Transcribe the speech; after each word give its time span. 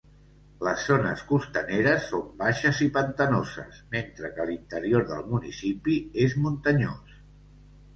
Les 0.67 0.85
zones 0.91 1.21
costaneres 1.31 2.07
són 2.15 2.25
baixes 2.41 2.81
i 2.87 2.89
pantanoses, 2.97 3.85
mentre 3.95 4.35
que 4.41 4.51
l'interior 4.53 5.09
del 5.15 5.27
municipi 5.33 6.05
és 6.29 6.39
muntanyós. 6.45 7.19